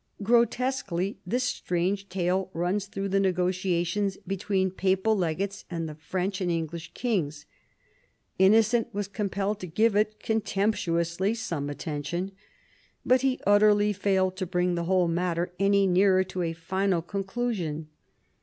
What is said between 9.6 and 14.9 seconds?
give it, contemptuously, some attention. But he utterly failed to bring the